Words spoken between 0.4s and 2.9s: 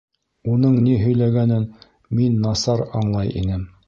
Уның ни һөйләгәнен мин насар